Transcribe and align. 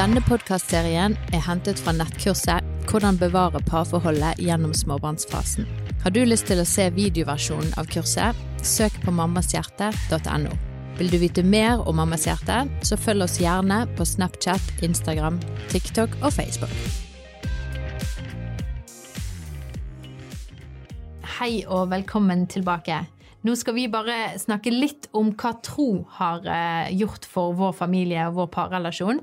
Denne 0.00 0.22
podkastserien 0.24 1.12
er 1.36 1.42
hentet 1.44 1.76
fra 1.84 1.92
nettkurset 1.92 2.64
'Hvordan 2.88 3.18
bevare 3.20 3.60
parforholdet 3.68 4.38
gjennom 4.40 4.72
småbarnsfasen'. 4.72 5.66
Har 6.02 6.10
du 6.10 6.22
lyst 6.24 6.46
til 6.48 6.62
å 6.62 6.64
se 6.64 6.86
videoversjonen 6.96 7.74
av 7.76 7.84
kurset, 7.84 8.38
søk 8.62 8.96
på 9.04 9.12
mammashjerte.no. 9.12 10.54
Vil 10.96 11.12
du 11.12 11.18
vite 11.18 11.44
mer 11.44 11.84
om 11.84 12.00
Mammas 12.00 12.24
hjerte, 12.24 12.64
så 12.80 12.96
følg 12.96 13.26
oss 13.28 13.36
gjerne 13.42 13.84
på 13.98 14.08
Snapchat, 14.08 14.72
Instagram, 14.80 15.36
TikTok 15.68 16.16
og 16.22 16.32
Facebook. 16.32 16.72
Hei 21.40 21.64
og 21.66 21.90
velkommen 21.90 22.46
tilbake. 22.46 23.04
Nå 23.46 23.54
skal 23.56 23.76
vi 23.76 23.86
bare 23.88 24.34
snakke 24.40 24.72
litt 24.72 25.08
om 25.16 25.30
hva 25.32 25.54
tro 25.64 26.04
har 26.18 26.44
eh, 26.44 26.92
gjort 27.00 27.24
for 27.28 27.56
vår 27.56 27.72
familie 27.78 28.26
og 28.28 28.36
vår 28.36 28.50
parrelasjon. 28.52 29.22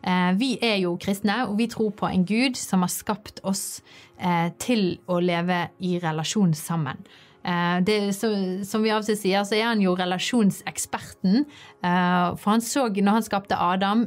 Eh, 0.00 0.30
vi 0.40 0.54
er 0.64 0.78
jo 0.80 0.94
kristne, 1.00 1.42
og 1.50 1.58
vi 1.60 1.68
tror 1.68 1.92
på 1.98 2.08
en 2.08 2.24
Gud 2.28 2.56
som 2.56 2.86
har 2.86 2.92
skapt 2.92 3.42
oss 3.44 3.82
eh, 4.16 4.48
til 4.62 4.94
å 5.04 5.20
leve 5.20 5.66
i 5.84 5.98
relasjon 6.02 6.56
sammen. 6.56 7.04
Det, 7.48 7.94
så, 8.12 8.28
som 8.66 8.82
vi 8.84 8.90
av 8.92 8.98
og 9.00 9.06
til 9.06 9.16
sier, 9.16 9.44
så 9.46 9.54
er 9.56 9.70
han 9.70 9.80
jo 9.80 9.94
relasjonseksperten. 9.96 11.46
For 11.80 12.50
han 12.50 12.60
så, 12.60 12.82
når 12.92 13.14
han 13.14 13.24
skapte 13.24 13.56
Adam, 13.56 14.02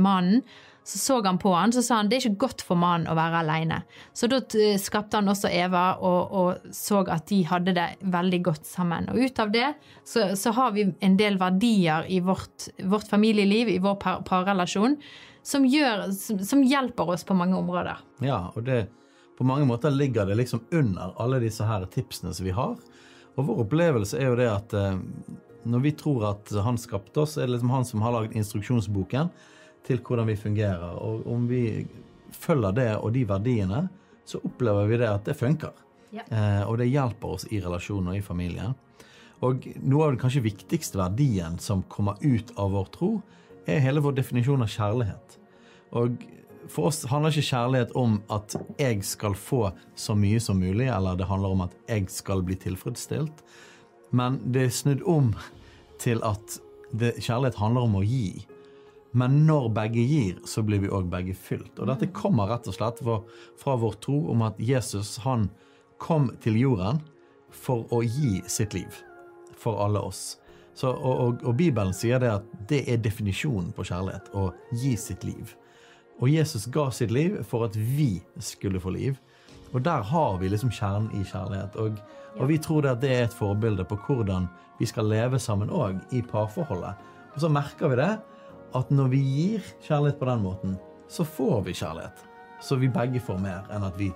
mannen, 0.00 0.38
så 0.84 0.98
så 0.98 1.22
han 1.22 1.38
på 1.38 1.52
han, 1.54 1.72
så 1.72 1.82
sa 1.82 1.98
han 2.00 2.08
det 2.08 2.16
er 2.16 2.26
ikke 2.30 2.46
godt 2.46 2.62
for 2.64 2.78
mannen 2.80 3.08
å 3.10 3.16
være 3.18 3.42
alene. 3.42 3.82
Så 4.16 4.28
da 4.30 4.40
skapte 4.80 5.20
han 5.20 5.28
også 5.30 5.50
Eva 5.52 5.84
og, 6.00 6.32
og, 6.32 6.70
så 6.74 7.02
at 7.04 7.28
de 7.28 7.42
hadde 7.46 7.74
det 7.76 7.88
veldig 8.00 8.40
godt 8.48 8.68
sammen. 8.68 9.10
Og 9.12 9.20
ut 9.20 9.42
av 9.42 9.52
det 9.54 9.66
så, 10.04 10.30
så 10.36 10.54
har 10.56 10.72
vi 10.76 10.88
en 10.88 11.18
del 11.20 11.36
verdier 11.40 12.08
i 12.08 12.22
vårt, 12.24 12.70
vårt 12.80 13.10
familieliv, 13.10 13.68
i 13.68 13.80
vår 13.82 13.98
par, 14.00 14.24
parrelasjon, 14.26 14.96
som, 15.46 15.66
gjør, 15.68 16.08
som, 16.16 16.40
som, 16.44 16.64
hjelper 16.64 17.12
oss 17.14 17.26
på 17.28 17.36
mange 17.36 17.58
områder. 17.60 18.00
Ja, 18.24 18.46
og 18.54 18.64
det, 18.66 18.86
på 19.38 19.46
mange 19.48 19.68
måter 19.68 19.92
ligger 19.92 20.28
det 20.28 20.40
liksom 20.40 20.64
under 20.72 21.14
alle 21.20 21.40
disse 21.44 21.68
her 21.68 21.86
tipsene 21.92 22.34
som 22.36 22.48
vi 22.48 22.56
har. 22.56 22.74
Og 23.36 23.46
vår 23.46 23.62
opplevelse 23.66 24.18
er 24.18 24.32
jo 24.32 24.40
det 24.40 24.50
at 24.50 24.74
eh, 24.76 24.98
når 25.70 25.84
vi 25.84 25.94
tror 25.96 26.26
at 26.32 26.52
han 26.64 26.80
skapte 26.80 27.22
oss, 27.22 27.36
er 27.36 27.46
det 27.46 27.58
liksom 27.58 27.72
han 27.72 27.88
som 27.88 28.04
har 28.04 28.16
lagd 28.16 28.36
instruksjonsboken 28.36 29.30
til 29.86 30.02
hvordan 30.04 30.28
vi 30.30 30.36
fungerer. 30.36 30.98
Og 31.00 31.26
om 31.30 31.46
vi 31.50 31.86
følger 32.32 32.76
det 32.76 32.90
og 32.98 33.12
de 33.14 33.24
verdiene, 33.28 33.86
så 34.24 34.40
opplever 34.44 34.86
vi 34.90 35.00
det 35.00 35.10
at 35.10 35.26
det 35.26 35.36
funker. 35.38 35.74
Ja. 36.10 36.24
Eh, 36.26 36.62
og 36.68 36.78
det 36.80 36.90
hjelper 36.90 37.36
oss 37.36 37.46
i 37.50 37.60
relasjoner 37.62 38.14
og 38.14 38.18
i 38.18 38.24
familien. 38.24 38.74
Og 39.46 39.64
noe 39.80 40.04
av 40.04 40.12
den 40.12 40.20
kanskje 40.20 40.44
viktigste 40.44 41.00
verdien 41.00 41.56
som 41.62 41.84
kommer 41.88 42.20
ut 42.20 42.52
av 42.60 42.74
vår 42.74 42.90
tro, 42.94 43.12
er 43.68 43.82
hele 43.84 44.02
vår 44.04 44.18
definisjon 44.18 44.62
av 44.64 44.70
kjærlighet. 44.72 45.36
Og 45.96 46.20
for 46.70 46.90
oss 46.90 47.02
handler 47.10 47.32
ikke 47.32 47.48
kjærlighet 47.48 47.94
om 47.98 48.18
at 48.32 48.54
jeg 48.78 49.00
skal 49.06 49.34
få 49.38 49.70
så 49.98 50.14
mye 50.18 50.40
som 50.42 50.60
mulig, 50.60 50.90
eller 50.92 51.18
det 51.18 51.28
handler 51.30 51.56
om 51.56 51.64
at 51.66 51.76
jeg 51.88 52.10
skal 52.12 52.44
bli 52.46 52.58
tilfredsstilt, 52.60 53.44
men 54.14 54.38
det 54.52 54.66
er 54.66 54.74
snudd 54.74 55.02
om 55.08 55.32
til 56.02 56.22
at 56.26 56.58
det, 56.90 57.14
kjærlighet 57.22 57.58
handler 57.60 57.86
om 57.86 58.00
å 58.00 58.04
gi. 58.06 58.42
Men 59.12 59.40
når 59.46 59.68
begge 59.74 60.02
gir, 60.06 60.36
så 60.46 60.62
blir 60.62 60.82
vi 60.84 60.90
òg 60.92 61.08
begge 61.10 61.34
fylt. 61.34 61.72
Og 61.78 61.88
dette 61.90 62.12
kommer 62.14 62.50
rett 62.50 62.68
og 62.70 62.76
slett 62.76 63.00
fra 63.02 63.78
vår 63.82 63.96
tro 64.04 64.20
om 64.30 64.44
at 64.46 64.60
Jesus 64.62 65.16
han 65.24 65.48
kom 66.00 66.30
til 66.42 66.58
jorden 66.60 67.02
for 67.50 67.90
å 67.92 68.04
gi 68.06 68.38
sitt 68.46 68.76
liv 68.76 69.00
for 69.60 69.82
alle 69.84 70.00
oss. 70.00 70.38
Så, 70.74 70.88
og, 70.88 71.16
og, 71.20 71.42
og, 71.44 71.56
Bibelen 71.58 71.92
sier 71.92 72.22
det 72.22 72.30
at 72.32 72.46
det 72.70 72.84
er 72.88 73.02
definisjonen 73.02 73.72
på 73.76 73.84
kjærlighet, 73.90 74.30
å 74.32 74.48
gi 74.80 74.94
sitt 74.96 75.26
liv. 75.26 75.56
Og 76.20 76.30
Jesus 76.30 76.68
ga 76.72 76.86
sitt 76.94 77.12
liv 77.12 77.40
for 77.48 77.66
at 77.66 77.76
vi 77.76 78.20
skulle 78.40 78.80
få 78.80 78.94
liv. 78.94 79.18
Og 79.74 79.82
der 79.84 80.06
har 80.06 80.38
vi 80.40 80.48
liksom 80.50 80.72
kjernen 80.72 81.10
i 81.18 81.24
kjærlighet. 81.26 81.76
Og, 81.80 82.00
og 82.38 82.50
vi 82.50 82.58
tror 82.62 82.86
det 82.86 82.94
at 82.94 83.02
det 83.02 83.12
er 83.12 83.26
et 83.26 83.36
forbilde 83.36 83.84
på 83.88 83.98
hvordan 84.06 84.48
vi 84.80 84.88
skal 84.88 85.10
leve 85.10 85.40
sammen 85.42 85.72
òg 85.74 85.98
i 86.16 86.22
parforholdet. 86.24 86.96
Og 87.34 87.42
så 87.42 87.50
merker 87.52 87.92
vi 87.92 88.00
det 88.00 88.12
at 88.76 88.90
når 88.94 89.10
vi 89.12 89.20
gir 89.24 89.72
kjærlighet 89.86 90.18
på 90.20 90.28
den 90.28 90.44
måten, 90.44 90.76
så 91.10 91.26
får 91.26 91.64
vi 91.66 91.74
kjærlighet. 91.74 92.24
Så 92.62 92.76
vi 92.76 92.90
begge 92.92 93.22
får 93.24 93.40
mer 93.40 93.66
enn 93.72 93.86
at 93.86 93.96
vi 93.98 94.10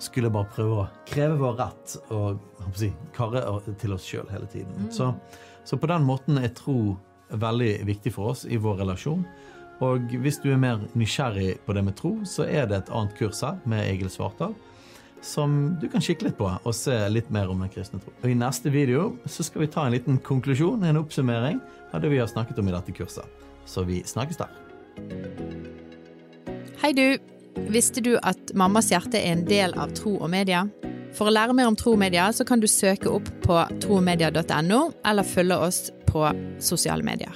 skulle 0.00 0.30
bare 0.32 0.48
prøve 0.54 0.78
å 0.80 0.88
kreve 1.08 1.36
vår 1.40 1.56
rett 1.58 1.96
og 2.16 2.40
si, 2.78 2.88
karre 3.16 3.42
til 3.80 3.92
oss 3.96 4.06
sjøl 4.08 4.30
hele 4.32 4.48
tiden. 4.48 4.86
Mm. 4.86 4.90
Så, 4.94 5.10
så, 5.64 5.76
på 5.76 5.90
den 5.90 6.06
måten 6.08 6.40
er 6.40 6.54
tro 6.56 6.96
veldig 7.30 7.72
viktig 7.86 8.14
for 8.14 8.32
oss 8.32 8.46
i 8.48 8.58
vår 8.60 8.80
relasjon. 8.84 9.26
Og 9.84 10.12
hvis 10.24 10.40
du 10.40 10.50
er 10.52 10.60
mer 10.60 10.80
nysgjerrig 10.98 11.60
på 11.66 11.76
det 11.76 11.84
med 11.84 11.96
tro, 12.00 12.14
så 12.28 12.48
er 12.48 12.68
det 12.68 12.80
et 12.80 12.92
annet 12.92 13.16
kurs 13.20 13.44
her 13.44 13.60
med 13.68 13.84
Egil 13.86 14.12
Svartdal 14.12 14.56
som 15.22 15.76
du 15.80 15.88
kan 15.92 16.00
kikke 16.00 16.28
litt 16.28 16.38
på 16.38 16.48
og 16.48 16.74
se 16.76 16.94
litt 17.12 17.28
mer 17.32 17.50
om 17.52 17.60
den 17.60 17.70
kristne 17.72 18.00
tro. 18.00 18.12
Og 18.22 18.30
I 18.30 18.38
neste 18.38 18.72
video 18.72 19.10
så 19.28 19.44
skal 19.46 19.64
vi 19.64 19.70
ta 19.72 19.84
en 19.84 19.94
liten 19.94 20.18
konklusjon, 20.24 20.84
en 20.84 21.00
oppsummering 21.02 21.60
av 21.92 22.00
det 22.02 22.12
vi 22.12 22.20
har 22.20 22.30
snakket 22.30 22.60
om 22.60 22.70
i 22.70 22.74
dette 22.74 22.94
kurset. 22.96 23.48
Så 23.66 23.84
vi 23.88 24.02
snakkes 24.06 24.40
der. 24.40 24.52
Hei, 26.82 26.92
du. 26.96 27.18
Visste 27.70 28.00
du 28.00 28.14
at 28.22 28.54
Mammas 28.56 28.88
hjerte 28.92 29.18
er 29.18 29.34
en 29.34 29.42
del 29.46 29.74
av 29.78 29.92
Tro 29.98 30.14
og 30.16 30.30
Media? 30.32 30.64
For 31.16 31.26
å 31.26 31.34
lære 31.34 31.54
mer 31.56 31.70
om 31.70 31.76
tro 31.78 31.96
og 31.96 32.00
media, 32.02 32.28
så 32.32 32.46
kan 32.46 32.62
du 32.62 32.68
søke 32.70 33.10
opp 33.10 33.26
på 33.44 33.58
tromedia.no, 33.82 34.82
eller 35.06 35.26
følge 35.26 35.58
oss 35.58 35.80
på 36.06 36.22
sosiale 36.62 37.06
medier. 37.06 37.34